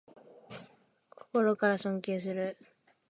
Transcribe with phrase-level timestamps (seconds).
[1.11, 2.57] 心から尊敬する